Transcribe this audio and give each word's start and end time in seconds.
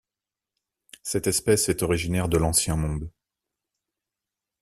Cette 1.03 1.27
espèce 1.27 1.69
est 1.69 1.83
originaire 1.83 2.27
de 2.27 2.39
l'Ancien 2.39 2.75
Monde. 2.75 3.11